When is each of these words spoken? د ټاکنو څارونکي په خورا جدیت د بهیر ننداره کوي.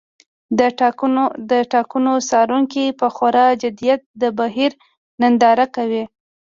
د 1.49 1.53
ټاکنو 1.73 2.13
څارونکي 2.29 2.85
په 2.99 3.07
خورا 3.15 3.45
جدیت 3.61 4.01
د 4.21 4.23
بهیر 4.39 4.71
ننداره 5.21 5.65
کوي. 5.75 6.03